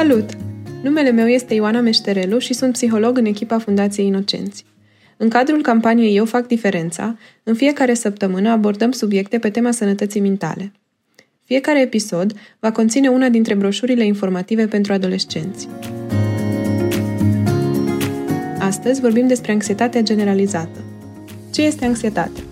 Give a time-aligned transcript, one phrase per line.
[0.00, 0.30] Salut!
[0.82, 4.64] Numele meu este Ioana Meșterelu și sunt psiholog în echipa Fundației Inocenți.
[5.16, 10.72] În cadrul campaniei Eu fac diferența, în fiecare săptămână abordăm subiecte pe tema sănătății mentale.
[11.44, 15.68] Fiecare episod va conține una dintre broșurile informative pentru adolescenți.
[18.58, 20.84] Astăzi vorbim despre anxietatea generalizată.
[21.52, 22.42] Ce este anxietatea?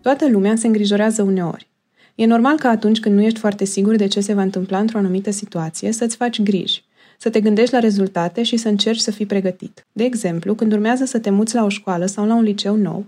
[0.00, 1.71] Toată lumea se îngrijorează uneori.
[2.14, 4.98] E normal că atunci când nu ești foarte sigur de ce se va întâmpla într-o
[4.98, 6.84] anumită situație, să-ți faci griji,
[7.18, 9.86] să te gândești la rezultate și să încerci să fii pregătit.
[9.92, 13.04] De exemplu, când urmează să te muți la o școală sau la un liceu nou,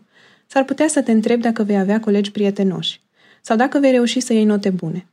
[0.47, 3.01] s-ar putea să te întrebi dacă vei avea colegi prietenoși
[3.43, 5.07] sau dacă vei reuși să iei note bune.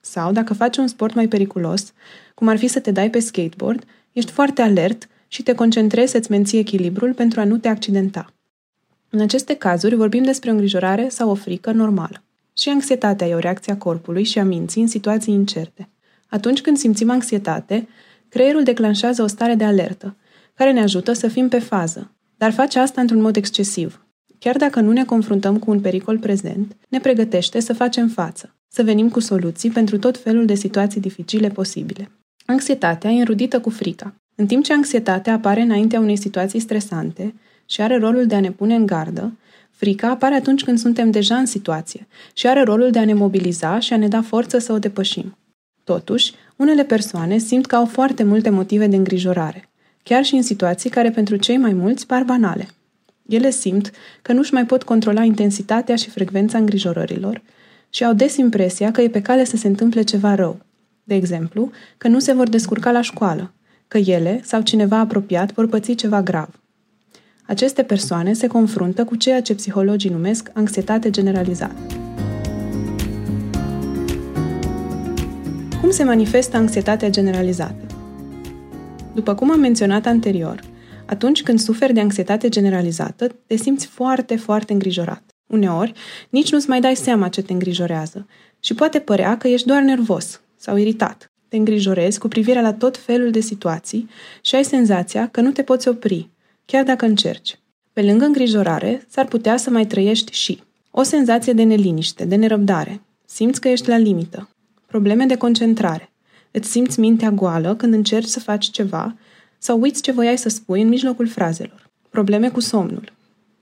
[0.00, 1.92] Sau, dacă faci un sport mai periculos,
[2.34, 6.30] cum ar fi să te dai pe skateboard, ești foarte alert și te concentrezi să-ți
[6.30, 8.32] menții echilibrul pentru a nu te accidenta.
[9.10, 12.22] În aceste cazuri vorbim despre o îngrijorare sau o frică normală.
[12.60, 15.88] Și anxietatea e o reacție a corpului și a minții în situații incerte.
[16.28, 17.88] Atunci când simțim anxietate,
[18.28, 20.16] creierul declanșează o stare de alertă,
[20.54, 24.06] care ne ajută să fim pe fază, dar face asta într-un mod excesiv.
[24.38, 28.82] Chiar dacă nu ne confruntăm cu un pericol prezent, ne pregătește să facem față, să
[28.82, 32.10] venim cu soluții pentru tot felul de situații dificile posibile.
[32.46, 34.14] Anxietatea e înrudită cu frica.
[34.34, 37.34] În timp ce anxietatea apare înaintea unei situații stresante
[37.66, 39.32] și are rolul de a ne pune în gardă,
[39.80, 43.78] Frica apare atunci când suntem deja în situație și are rolul de a ne mobiliza
[43.78, 45.38] și a ne da forță să o depășim.
[45.84, 49.68] Totuși, unele persoane simt că au foarte multe motive de îngrijorare,
[50.02, 52.68] chiar și în situații care pentru cei mai mulți par banale.
[53.28, 53.90] Ele simt
[54.22, 57.42] că nu-și mai pot controla intensitatea și frecvența îngrijorărilor
[57.90, 60.60] și au des impresia că e pe cale să se întâmple ceva rău.
[61.04, 63.52] De exemplu, că nu se vor descurca la școală,
[63.88, 66.60] că ele sau cineva apropiat vor păți ceva grav.
[67.50, 71.80] Aceste persoane se confruntă cu ceea ce psihologii numesc anxietate generalizată.
[75.80, 77.86] Cum se manifestă anxietatea generalizată?
[79.14, 80.60] După cum am menționat anterior,
[81.06, 85.22] atunci când suferi de anxietate generalizată, te simți foarte, foarte îngrijorat.
[85.46, 85.92] Uneori,
[86.28, 88.26] nici nu-ți mai dai seama ce te îngrijorează
[88.60, 91.30] și poate părea că ești doar nervos sau iritat.
[91.48, 94.08] Te îngrijorezi cu privire la tot felul de situații
[94.40, 96.28] și ai senzația că nu te poți opri,
[96.64, 97.58] chiar dacă încerci.
[97.92, 103.00] Pe lângă îngrijorare, s-ar putea să mai trăiești și o senzație de neliniște, de nerăbdare.
[103.26, 104.48] Simți că ești la limită.
[104.86, 106.12] Probleme de concentrare.
[106.50, 109.16] Îți simți mintea goală când încerci să faci ceva
[109.58, 111.90] sau uiți ce voiai să spui în mijlocul frazelor.
[112.10, 113.12] Probleme cu somnul.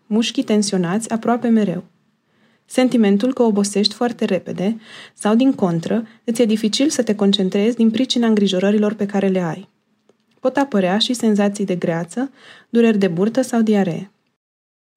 [0.06, 1.84] Mușchii tensionați aproape mereu.
[2.64, 4.80] Sentimentul că obosești foarte repede
[5.14, 9.40] sau, din contră, îți e dificil să te concentrezi din pricina îngrijorărilor pe care le
[9.40, 9.68] ai.
[10.40, 12.30] Pot apărea și senzații de greață,
[12.68, 14.10] dureri de burtă sau diaree.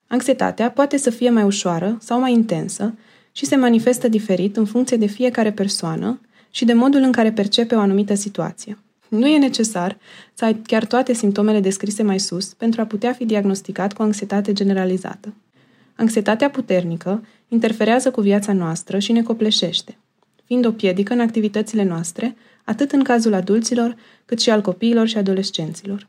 [0.08, 2.94] Anxietatea poate să fie mai ușoară sau mai intensă
[3.32, 6.20] și se manifestă diferit în funcție de fiecare persoană
[6.50, 8.78] și de modul în care percepe o anumită situație.
[9.08, 9.98] Nu e necesar
[10.34, 14.54] să ai chiar toate simptomele descrise mai sus pentru a putea fi diagnosticat cu anxietate
[14.54, 15.34] generalizată.
[15.96, 19.98] Anxietatea puternică interferează cu viața noastră și ne copleșește,
[20.46, 23.96] fiind o piedică în activitățile noastre, atât în cazul adulților,
[24.26, 26.08] cât și al copiilor și adolescenților.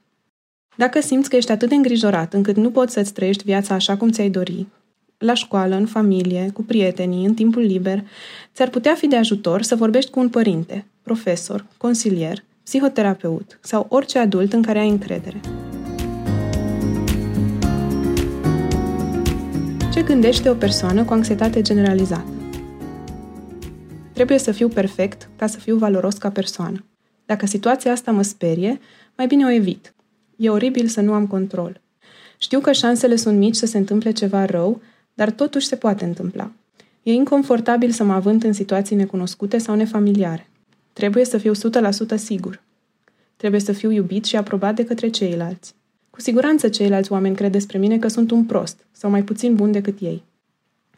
[0.77, 4.11] Dacă simți că ești atât de îngrijorat încât nu poți să-ți trăiești viața așa cum
[4.11, 4.67] ți-ai dori,
[5.23, 8.05] la școală, în familie, cu prietenii, în timpul liber,
[8.55, 14.19] ți-ar putea fi de ajutor să vorbești cu un părinte, profesor, consilier, psihoterapeut sau orice
[14.19, 15.41] adult în care ai încredere.
[19.93, 22.42] Ce gândește o persoană cu anxietate generalizată?
[24.12, 26.84] Trebuie să fiu perfect ca să fiu valoros ca persoană.
[27.27, 28.81] Dacă situația asta mă sperie,
[29.17, 29.95] mai bine o evit.
[30.37, 31.81] E oribil să nu am control.
[32.39, 34.81] Știu că șansele sunt mici să se întâmple ceva rău,
[35.15, 36.53] dar totuși se poate întâmpla.
[37.03, 40.50] E inconfortabil să mă avânt în situații necunoscute sau nefamiliare.
[40.93, 41.56] Trebuie să fiu 100%
[42.15, 42.62] sigur.
[43.37, 45.75] Trebuie să fiu iubit și aprobat de către ceilalți.
[46.11, 49.73] Cu siguranță ceilalți oameni cred despre mine că sunt un prost sau mai puțin bun
[49.73, 50.25] decât ei.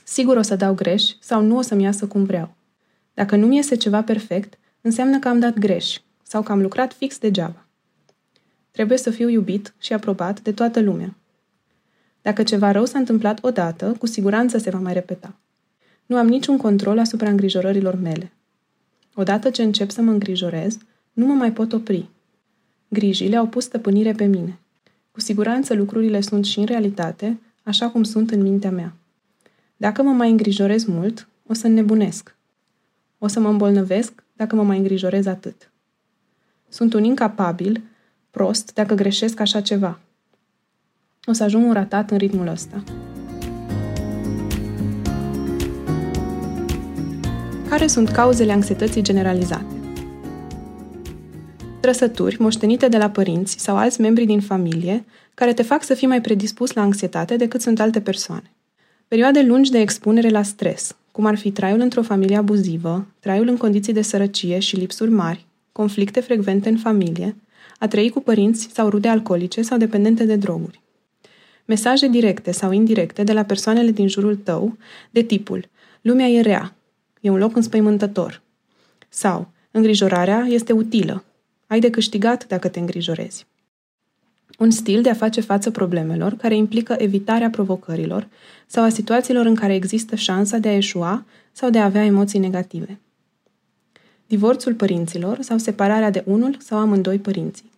[0.04, 2.54] Sigur o să dau greș sau nu o să-mi iasă cum vreau.
[3.14, 6.93] Dacă nu mi iese ceva perfect, înseamnă că am dat greș sau că am lucrat
[6.93, 7.66] fix degeaba.
[8.70, 11.14] Trebuie să fiu iubit și aprobat de toată lumea.
[12.22, 15.34] Dacă ceva rău s-a întâmplat odată, cu siguranță se va mai repeta.
[16.06, 18.32] Nu am niciun control asupra îngrijorărilor mele.
[19.14, 20.78] Odată ce încep să mă îngrijorez,
[21.12, 22.08] nu mă mai pot opri.
[22.88, 24.58] Grijile au pus stăpânire pe mine.
[25.11, 28.94] Cu siguranță lucrurile sunt și în realitate, așa cum sunt în mintea mea.
[29.76, 32.37] Dacă mă mai îngrijorez mult, o să nebunesc.
[33.25, 35.71] O să mă îmbolnăvesc dacă mă mai îngrijorez atât.
[36.69, 37.82] Sunt un incapabil,
[38.31, 39.99] prost, dacă greșesc așa ceva.
[41.25, 42.82] O să ajung un ratat în ritmul ăsta.
[47.69, 49.75] Care sunt cauzele anxietății generalizate?
[51.81, 55.05] trăsături moștenite de la părinți sau alți membri din familie
[55.35, 58.50] care te fac să fii mai predispus la anxietate decât sunt alte persoane.
[59.09, 63.56] Perioade lungi de expunere la stres, cum ar fi traiul într-o familie abuzivă, traiul în
[63.56, 67.37] condiții de sărăcie și lipsuri mari, conflicte frecvente în familie,
[67.78, 70.81] a trăi cu părinți sau rude alcoolice sau dependente de droguri.
[71.64, 74.76] Mesaje directe sau indirecte de la persoanele din jurul tău,
[75.11, 75.69] de tipul
[76.00, 76.75] Lumea e rea,
[77.20, 78.43] e un loc înspăimântător.
[79.08, 81.25] Sau Îngrijorarea este utilă,
[81.66, 83.46] ai de câștigat dacă te îngrijorezi.
[84.58, 88.28] Un stil de a face față problemelor care implică evitarea provocărilor
[88.66, 92.38] sau a situațiilor în care există șansa de a eșua sau de a avea emoții
[92.38, 92.98] negative.
[94.26, 97.70] Divorțul părinților sau separarea de unul sau amândoi părinții.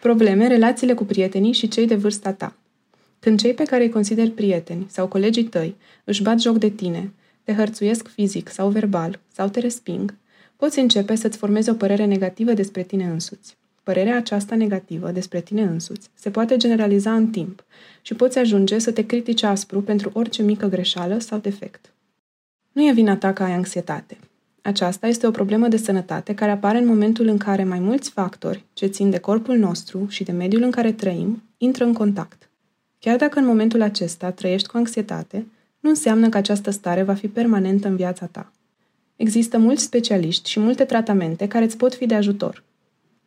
[0.00, 2.56] Probleme, relațiile cu prietenii și cei de vârsta ta.
[3.20, 7.12] Când cei pe care îi consideri prieteni sau colegii tăi își bat joc de tine,
[7.42, 10.14] te hărțuiesc fizic sau verbal sau te resping,
[10.56, 13.56] poți începe să-ți formezi o părere negativă despre tine însuți.
[13.88, 17.64] Părerea aceasta negativă despre tine însuți se poate generaliza în timp
[18.02, 21.92] și poți ajunge să te critici aspru pentru orice mică greșeală sau defect.
[22.72, 24.18] Nu e vina ta că ai anxietate.
[24.62, 28.64] Aceasta este o problemă de sănătate care apare în momentul în care mai mulți factori
[28.72, 32.48] ce țin de corpul nostru și de mediul în care trăim intră în contact.
[32.98, 35.46] Chiar dacă în momentul acesta trăiești cu anxietate,
[35.80, 38.52] nu înseamnă că această stare va fi permanentă în viața ta.
[39.16, 42.66] Există mulți specialiști și multe tratamente care îți pot fi de ajutor.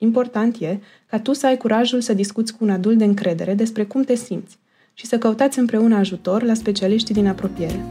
[0.04, 3.84] Important e ca tu să ai curajul să discuți cu un adult de încredere despre
[3.84, 4.58] cum te simți
[4.94, 7.86] și să căutați împreună ajutor la specialiștii din apropiere.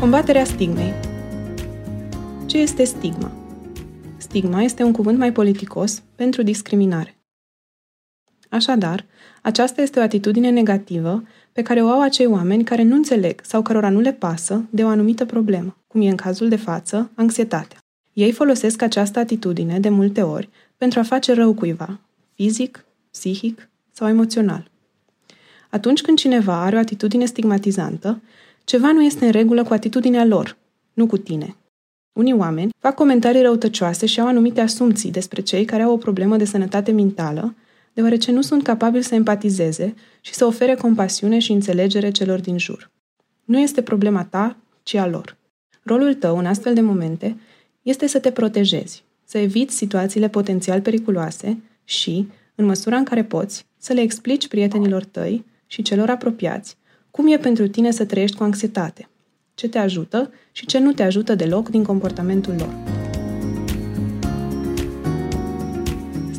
[0.00, 0.92] Combaterea stigmei
[2.46, 3.32] Ce este stigma?
[4.16, 7.18] Stigma este un cuvânt mai politicos pentru discriminare.
[8.48, 9.06] Așadar,
[9.42, 13.62] aceasta este o atitudine negativă pe care o au acei oameni care nu înțeleg sau
[13.62, 17.83] cărora nu le pasă de o anumită problemă, cum e în cazul de față, anxietatea.
[18.14, 22.00] Ei folosesc această atitudine de multe ori pentru a face rău cuiva,
[22.34, 24.70] fizic, psihic sau emoțional.
[25.70, 28.22] Atunci când cineva are o atitudine stigmatizantă,
[28.64, 30.56] ceva nu este în regulă cu atitudinea lor,
[30.92, 31.56] nu cu tine.
[32.12, 36.36] Unii oameni fac comentarii răutăcioase și au anumite asumții despre cei care au o problemă
[36.36, 37.54] de sănătate mentală
[37.92, 42.90] deoarece nu sunt capabili să empatizeze și să ofere compasiune și înțelegere celor din jur.
[43.44, 45.36] Nu este problema ta, ci a lor.
[45.82, 47.36] Rolul tău în astfel de momente
[47.84, 53.66] este să te protejezi, să eviți situațiile potențial periculoase și, în măsura în care poți,
[53.78, 56.76] să le explici prietenilor tăi și celor apropiați
[57.10, 59.08] cum e pentru tine să trăiești cu anxietate,
[59.54, 63.02] ce te ajută și ce nu te ajută deloc din comportamentul lor.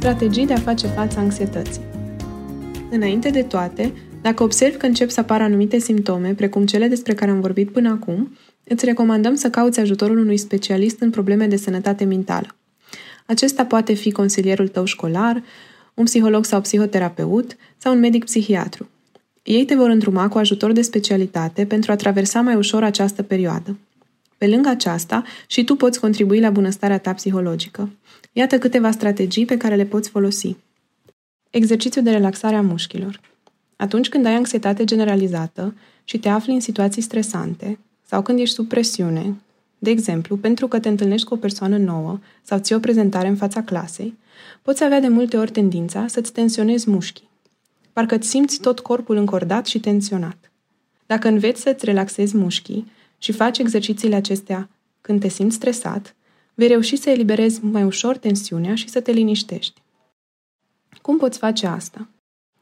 [0.06, 1.82] strategii de a face față anxietății.
[2.92, 7.32] Înainte de toate, dacă observi că încep să apară anumite simptome, precum cele despre care
[7.32, 12.04] am vorbit până acum, îți recomandăm să cauți ajutorul unui specialist în probleme de sănătate
[12.04, 12.56] mentală.
[13.26, 15.44] Acesta poate fi consilierul tău școlar,
[15.94, 18.90] un psiholog sau psihoterapeut sau un medic psihiatru.
[19.44, 23.78] Ei te vor îndruma cu ajutor de specialitate pentru a traversa mai ușor această perioadă.
[24.38, 27.90] Pe lângă aceasta, și tu poți contribui la bunăstarea ta psihologică.
[28.32, 30.56] Iată câteva strategii pe care le poți folosi.
[31.50, 33.20] Exercițiu de relaxare a mușchilor.
[33.76, 38.68] Atunci când ai anxietate generalizată și te afli în situații stresante sau când ești sub
[38.68, 39.36] presiune,
[39.78, 43.36] de exemplu, pentru că te întâlnești cu o persoană nouă sau ți o prezentare în
[43.36, 44.18] fața clasei,
[44.62, 47.30] poți avea de multe ori tendința să-ți tensionezi mușchii.
[47.94, 50.52] Parcă îți simți tot corpul încordat și tensionat.
[51.06, 54.70] Dacă înveți să-ți relaxezi mușchii și faci exercițiile acestea
[55.02, 56.16] când te simți stresat,
[56.54, 59.82] vei reuși să eliberezi mai ușor tensiunea și să te liniștești.
[61.02, 62.08] Cum poți face asta?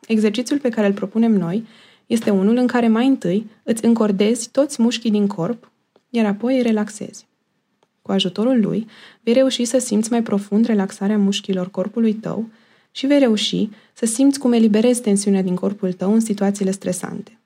[0.08, 1.68] Exercițiul pe care îl propunem noi
[2.08, 5.72] este unul în care mai întâi îți încordezi toți mușchii din corp,
[6.10, 7.28] iar apoi îi relaxezi.
[8.02, 8.88] Cu ajutorul lui,
[9.22, 12.50] vei reuși să simți mai profund relaxarea mușchilor corpului tău
[12.92, 17.40] și vei reuși să simți cum eliberezi tensiunea din corpul tău în situațiile stresante.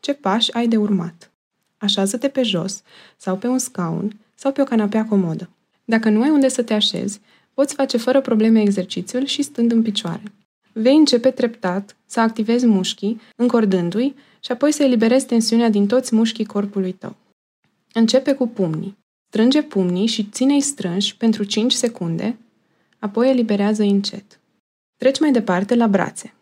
[0.00, 1.30] Ce pași ai de urmat?
[1.78, 2.82] Așează-te pe jos
[3.16, 5.50] sau pe un scaun sau pe o canapea comodă.
[5.84, 7.20] Dacă nu ai unde să te așezi,
[7.54, 10.22] poți face fără probleme exercițiul și stând în picioare.
[10.80, 16.44] Vei începe treptat să activezi mușchii, încordându-i și apoi să eliberezi tensiunea din toți mușchii
[16.44, 17.16] corpului tău.
[17.92, 18.96] Începe cu pumnii.
[19.28, 22.36] Strânge pumnii și ține-i strânși pentru 5 secunde,
[22.98, 24.40] apoi eliberează încet.
[24.96, 26.34] Treci mai departe la brațe.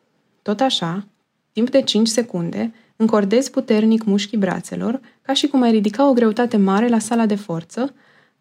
[0.43, 1.07] Tot așa,
[1.53, 6.57] timp de 5 secunde, încordezi puternic mușchii brațelor, ca și cum ai ridica o greutate
[6.57, 7.95] mare la sala de forță,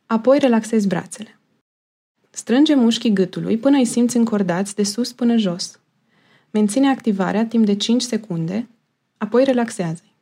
[0.05, 1.39] Apoi relaxezi brațele.
[2.29, 5.79] Strânge mușchii gâtului până îi simți încordați de sus până jos.
[6.55, 8.67] Menține activarea timp de 5 secunde,
[9.17, 10.15] apoi relaxează-i.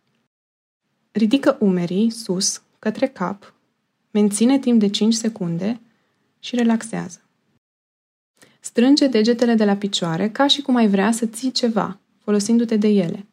[1.11, 3.53] Ridică umerii sus, către cap,
[4.11, 5.79] menține timp de 5 secunde,
[6.39, 7.19] și relaxează.
[8.59, 12.87] Strânge degetele de la picioare ca și cum ai vrea să ții ceva, folosindu-te de
[12.87, 13.25] ele.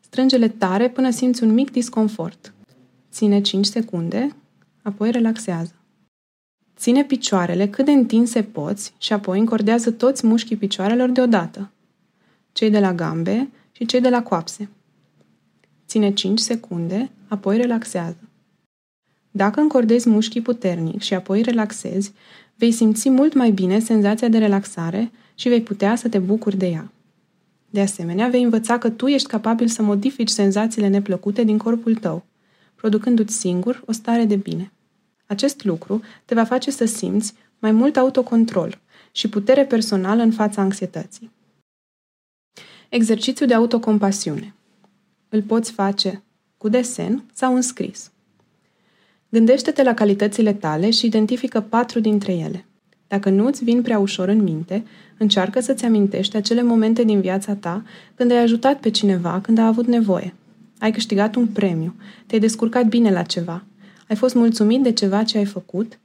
[0.00, 2.52] Strângele tare până simți un mic disconfort.
[3.10, 4.36] Ține 5 secunde,
[4.82, 5.74] apoi relaxează.
[6.76, 11.70] Ține picioarele cât de întinse poți și apoi încordează toți mușchii picioarelor deodată.
[12.52, 14.68] Cei de la gambe și cei de la coapse.
[15.86, 18.28] Ține 5 secunde, apoi relaxează.
[19.30, 22.12] Dacă încordezi mușchii puternic și apoi relaxezi,
[22.56, 26.66] vei simți mult mai bine senzația de relaxare și vei putea să te bucuri de
[26.66, 26.92] ea.
[27.70, 32.24] De asemenea, vei învăța că tu ești capabil să modifici senzațiile neplăcute din corpul tău,
[32.74, 34.72] producându-ți singur o stare de bine.
[35.26, 38.80] Acest lucru te va face să simți mai mult autocontrol
[39.12, 41.30] și putere personală în fața anxietății.
[42.94, 44.54] Exercițiu de autocompasiune.
[45.28, 46.22] Îl poți face
[46.56, 48.10] cu desen sau în scris.
[49.28, 52.64] Gândește-te la calitățile tale și identifică patru dintre ele.
[53.06, 54.84] Dacă nu îți vin prea ușor în minte,
[55.18, 57.84] încearcă să-ți amintești acele momente din viața ta
[58.14, 60.34] când ai ajutat pe cineva când a avut nevoie.
[60.78, 61.94] Ai câștigat un premiu,
[62.26, 63.64] te-ai descurcat bine la ceva,
[64.08, 65.98] ai fost mulțumit de ceva ce ai făcut,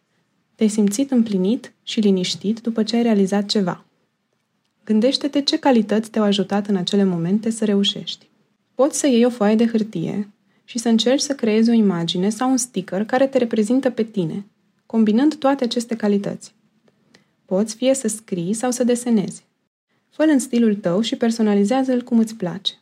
[0.56, 3.87] te-ai simțit împlinit și liniștit după ce ai realizat ceva.
[4.88, 8.30] Gândește-te ce calități te-au ajutat în acele momente să reușești.
[8.76, 10.30] Poți să iei o foaie de hârtie
[10.64, 14.46] și să încerci să creezi o imagine sau un sticker care te reprezintă pe tine,
[14.86, 16.54] combinând toate aceste calități.
[17.46, 19.46] Poți fie să scrii sau să desenezi.
[20.10, 22.74] fă în stilul tău și personalizează-l cum îți place.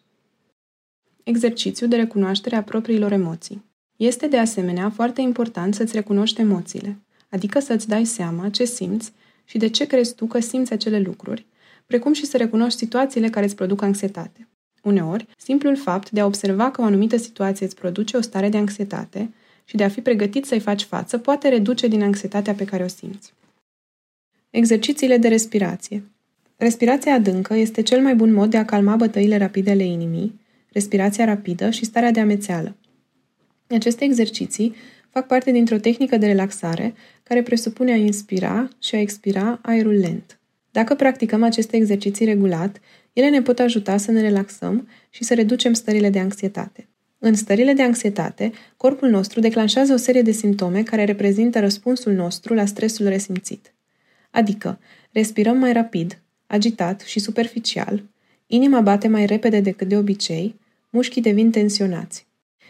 [1.24, 3.64] Exercițiu de recunoaștere a propriilor emoții.
[3.96, 6.98] Este de asemenea foarte important să-ți recunoști emoțiile,
[7.30, 9.12] adică să-ți dai seama ce simți
[9.46, 11.46] și de ce crezi tu că simți acele lucruri,
[11.86, 14.48] precum și să recunoști situațiile care îți produc anxietate.
[14.84, 18.58] Uneori, simplul fapt de a observa că o anumită situație îți produce o stare de
[18.58, 22.84] anxietate și de a fi pregătit să-i faci față poate reduce din anxietatea pe care
[22.84, 23.34] o simți.
[24.50, 26.04] Exercițiile de respirație.
[26.56, 30.40] Respirația adâncă este cel mai bun mod de a calma bătăile rapide ale inimii,
[30.72, 32.76] respirația rapidă și starea de amețeală.
[33.70, 34.76] Aceste exerciții
[35.10, 40.40] fac parte dintr-o tehnică de relaxare care presupune a inspira și a expira aerul lent.
[40.76, 42.80] Dacă practicăm aceste exerciții regulat,
[43.14, 46.88] ele ne pot ajuta să ne relaxăm și să reducem stările de anxietate.
[47.20, 52.54] În stările de anxietate, corpul nostru declanșează o serie de simptome care reprezintă răspunsul nostru
[52.54, 53.74] la stresul resimțit.
[54.32, 54.80] Adică,
[55.12, 58.04] respirăm mai rapid, agitat și superficial,
[58.48, 60.56] inima bate mai repede decât de obicei,
[60.90, 62.28] mușchii devin tensionați.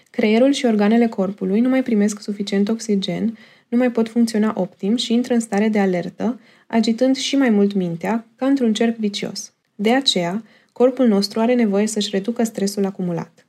[0.09, 3.37] Creierul și organele corpului nu mai primesc suficient oxigen,
[3.75, 7.73] nu mai pot funcționa optim și intră în stare de alertă, agitând și mai mult
[7.73, 9.53] mintea, ca într-un cerc vicios.
[9.75, 13.45] De aceea, corpul nostru are nevoie să-și reducă stresul acumulat.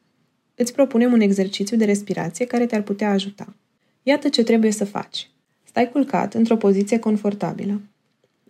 [0.54, 3.54] Îți propunem un exercițiu de respirație care te-ar putea ajuta.
[4.02, 5.30] Iată ce trebuie să faci.
[5.64, 7.80] Stai culcat într-o poziție confortabilă.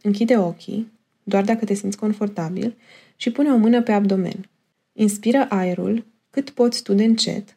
[0.02, 0.92] Închide ochii,
[1.22, 2.76] doar dacă te simți confortabil,
[3.16, 4.48] și pune o mână pe abdomen.
[4.92, 7.56] Inspiră aerul cât poți tu de încet,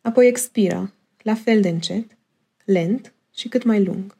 [0.00, 2.06] apoi expiră, la fel de încet,
[2.64, 4.18] lent și cât mai lung.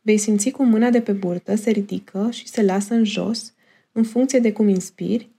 [0.00, 3.54] Vei simți cum mâna de pe burtă se ridică și se lasă în jos,
[3.92, 5.30] în funcție de cum inspiri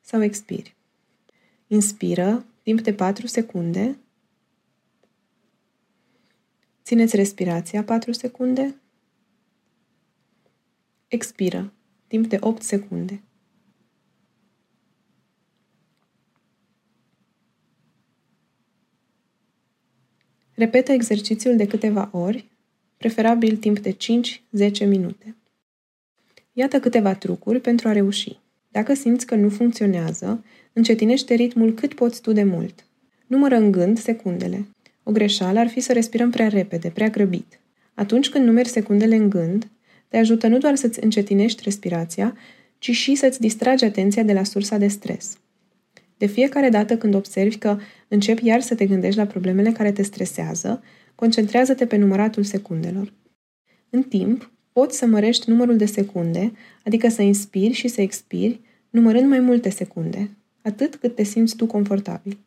[0.00, 0.76] sau expiri.
[1.66, 3.98] Inspiră timp de 4 secunde.
[6.84, 8.74] Țineți respirația 4 secunde.
[11.08, 11.72] Expiră
[12.06, 13.22] timp de 8 secunde.
[20.54, 22.51] Repetă exercițiul de câteva ori,
[23.02, 25.36] preferabil timp de 5-10 minute.
[26.52, 28.38] Iată câteva trucuri pentru a reuși.
[28.68, 32.84] Dacă simți că nu funcționează, încetinește ritmul cât poți tu de mult.
[33.26, 34.66] Numără în gând secundele.
[35.02, 37.60] O greșeală ar fi să respirăm prea repede, prea grăbit.
[37.94, 39.68] Atunci când numeri secundele în gând,
[40.08, 42.36] te ajută nu doar să-ți încetinești respirația,
[42.78, 45.38] ci și să-ți distragi atenția de la sursa de stres.
[46.16, 47.78] De fiecare dată când observi că
[48.08, 50.82] începi iar să te gândești la problemele care te stresează,
[51.22, 53.12] concentrează-te pe număratul secundelor.
[53.90, 56.52] În timp, poți să mărești numărul de secunde,
[56.84, 58.60] adică să inspiri și să expiri,
[58.90, 60.30] numărând mai multe secunde,
[60.62, 62.38] atât cât te simți tu confortabil.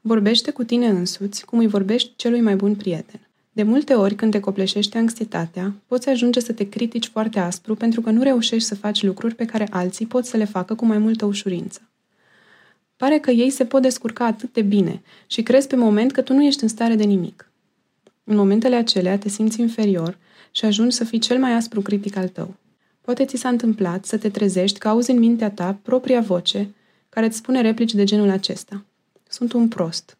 [0.00, 3.28] Vorbește cu tine însuți cum îi vorbești celui mai bun prieten.
[3.52, 8.00] De multe ori, când te copleșește anxietatea, poți ajunge să te critici foarte aspru pentru
[8.00, 10.98] că nu reușești să faci lucruri pe care alții pot să le facă cu mai
[10.98, 11.93] multă ușurință.
[13.04, 16.32] Pare că ei se pot descurca atât de bine și crezi pe moment că tu
[16.32, 17.50] nu ești în stare de nimic.
[18.24, 20.18] În momentele acelea te simți inferior
[20.50, 22.54] și ajungi să fii cel mai aspru critic al tău.
[23.00, 26.74] Poate ți s-a întâmplat să te trezești că auzi în mintea ta propria voce
[27.08, 28.84] care îți spune replici de genul acesta.
[29.28, 30.16] Sunt un prost.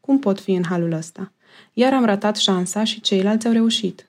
[0.00, 1.32] Cum pot fi în halul ăsta?
[1.72, 4.08] Iar am ratat șansa și ceilalți au reușit.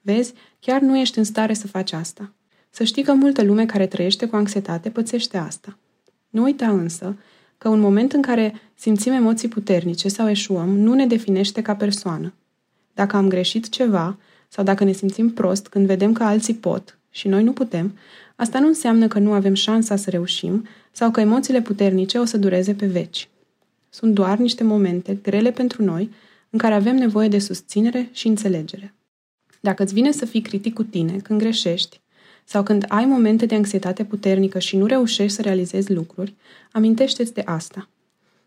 [0.00, 2.32] Vezi, chiar nu ești în stare să faci asta.
[2.70, 5.78] Să știi că multă lume care trăiește cu anxietate pățește asta.
[6.28, 7.16] Nu uita însă
[7.64, 12.34] că un moment în care simțim emoții puternice sau eșuăm nu ne definește ca persoană.
[12.94, 14.18] Dacă am greșit ceva
[14.48, 17.98] sau dacă ne simțim prost când vedem că alții pot și noi nu putem,
[18.36, 22.38] asta nu înseamnă că nu avem șansa să reușim sau că emoțiile puternice o să
[22.38, 23.28] dureze pe veci.
[23.90, 26.10] Sunt doar niște momente grele pentru noi
[26.50, 28.94] în care avem nevoie de susținere și înțelegere.
[29.60, 32.00] Dacă îți vine să fii critic cu tine când greșești
[32.44, 36.34] sau când ai momente de anxietate puternică și nu reușești să realizezi lucruri,
[36.72, 37.88] amintește-ți de asta.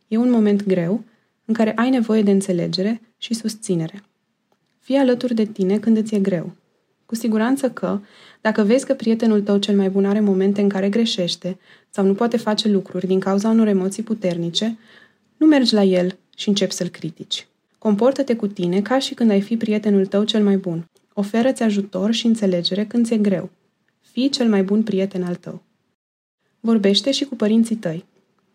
[0.08, 1.04] E un moment greu
[1.46, 4.04] în care ai nevoie de înțelegere și susținere.
[4.80, 6.51] Fii alături de tine când îți e greu.
[7.06, 8.00] Cu siguranță că,
[8.42, 11.58] dacă vezi că prietenul tău cel mai bun are momente în care greșește
[11.89, 14.77] sau nu poate face lucruri din cauza unor emoții puternice,
[15.38, 17.48] nu mergi la el și începi să-l critici.
[17.77, 20.89] Comportă-te cu tine ca și când ai fi prietenul tău cel mai bun.
[21.13, 23.50] Oferă-ți ajutor și înțelegere când ți-e greu.
[24.17, 25.62] Fii cel mai bun prieten al tău.
[26.59, 28.05] Vorbește și cu părinții tăi.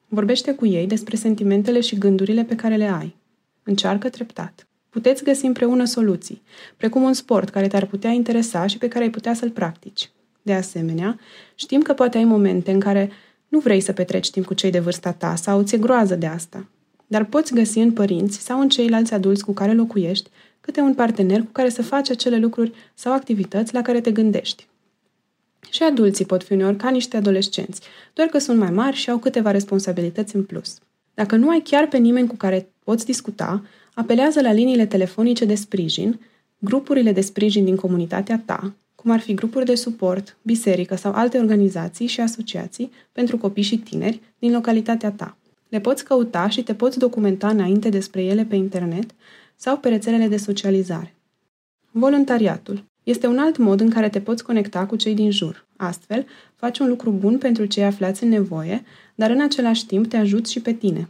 [0.08, 3.16] Vorbește cu ei despre sentimentele și gândurile pe care le ai.
[3.62, 4.66] Încearcă treptat.
[4.90, 6.42] Puteți găsi împreună soluții,
[6.76, 10.10] precum un sport care te-ar putea interesa și pe care ai putea să-l practici.
[10.42, 11.18] De asemenea,
[11.54, 13.10] știm că poate ai momente în care
[13.48, 16.68] nu vrei să petreci timp cu cei de vârsta ta sau ți-e groază de asta.
[17.06, 21.40] Dar poți găsi în părinți sau în ceilalți adulți cu care locuiești câte un partener
[21.40, 24.70] cu care să faci acele lucruri sau activități la care te gândești.
[25.70, 27.80] Și adulții pot fi uneori ca niște adolescenți,
[28.12, 30.78] doar că sunt mai mari și au câteva responsabilități în plus.
[31.14, 33.62] Dacă nu ai chiar pe nimeni cu care poți discuta,
[33.94, 36.20] apelează la liniile telefonice de sprijin,
[36.58, 41.38] grupurile de sprijin din comunitatea ta, cum ar fi grupuri de suport, biserică sau alte
[41.38, 45.36] organizații și asociații pentru copii și tineri din localitatea ta.
[45.68, 49.10] Le poți căuta și te poți documenta înainte despre ele pe internet
[49.56, 51.14] sau pe rețelele de socializare.
[51.90, 55.66] Voluntariatul este un alt mod în care te poți conecta cu cei din jur.
[55.76, 58.84] Astfel, faci un lucru bun pentru cei aflați în nevoie,
[59.14, 61.08] dar în același timp te ajuți și pe tine.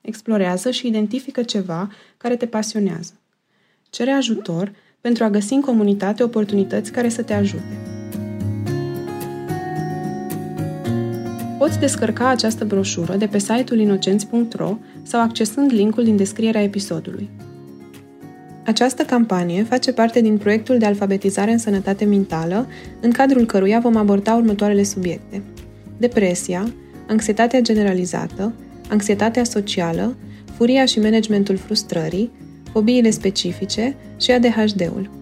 [0.00, 3.12] Explorează și identifică ceva care te pasionează.
[3.90, 7.78] Cere ajutor pentru a găsi în comunitate oportunități care să te ajute.
[11.58, 17.30] Poți descărca această broșură de pe site-ul inocenți.ro sau accesând linkul din descrierea episodului.
[18.64, 22.66] Această campanie face parte din proiectul de alfabetizare în sănătate mentală,
[23.00, 25.42] în cadrul căruia vom aborda următoarele subiecte.
[25.96, 26.72] Depresia,
[27.08, 28.54] anxietatea generalizată,
[28.88, 30.16] anxietatea socială,
[30.56, 32.30] furia și managementul frustrării,
[32.72, 35.19] fobiile specifice și ADHD-ul.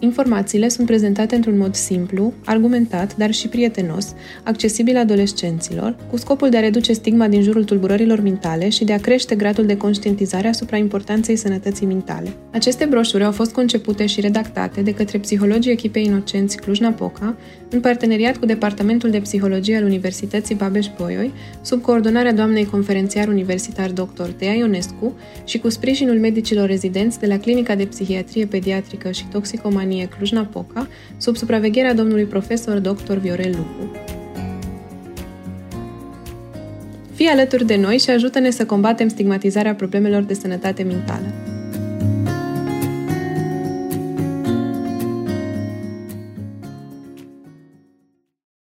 [0.00, 6.56] Informațiile sunt prezentate într-un mod simplu, argumentat, dar și prietenos, accesibil adolescenților, cu scopul de
[6.56, 10.76] a reduce stigma din jurul tulburărilor mentale și de a crește gradul de conștientizare asupra
[10.76, 12.32] importanței sănătății mentale.
[12.50, 17.36] Aceste broșuri au fost concepute și redactate de către psihologii echipei Inocenți Cluj-Napoca,
[17.70, 21.32] în parteneriat cu Departamentul de Psihologie al Universității Babeș-Bolyai,
[21.62, 24.28] sub coordonarea doamnei conferențiar universitar dr.
[24.36, 29.86] Tea Ionescu și cu sprijinul medicilor rezidenți de la Clinica de Psihiatrie Pediatrică și Toxicomanie
[29.88, 33.16] Companie Cluj-Napoca, sub supravegherea domnului profesor dr.
[33.16, 33.90] Viorel Lupu.
[37.14, 41.26] Fii alături de noi și ajută-ne să combatem stigmatizarea problemelor de sănătate mentală.